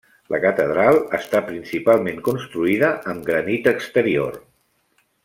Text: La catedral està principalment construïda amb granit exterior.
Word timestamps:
La 0.33 0.37
catedral 0.43 0.97
està 1.17 1.41
principalment 1.49 2.23
construïda 2.29 2.89
amb 3.13 3.29
granit 3.31 3.71
exterior. 3.77 4.41